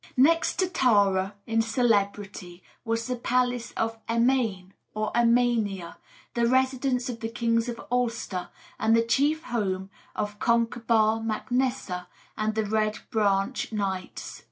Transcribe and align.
Next 0.17 0.57
to 0.57 0.67
Tara 0.67 1.35
in 1.45 1.61
celebrity 1.61 2.63
was 2.83 3.05
the 3.05 3.15
palace 3.17 3.71
of 3.73 3.99
Emain 4.09 4.71
or 4.95 5.11
Emania, 5.13 5.97
the 6.33 6.47
residence 6.47 7.07
of 7.07 7.19
the 7.19 7.29
kings 7.29 7.69
of 7.69 7.79
Ulster, 7.91 8.49
and 8.79 8.95
the 8.97 9.05
chief 9.05 9.43
home 9.43 9.91
of 10.15 10.39
Concobar 10.39 11.23
Mac 11.23 11.51
Nessa 11.51 12.07
and 12.35 12.55
the 12.55 12.65
Red 12.65 12.97
Branch 13.11 13.71
Knights. 13.71 14.39